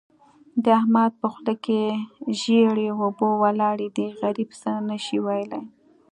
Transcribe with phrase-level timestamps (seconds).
[0.63, 1.81] د احمد په خوله کې
[2.39, 5.63] ژېړې اوبه ولاړې دي؛ غريب څه نه شي ويلای.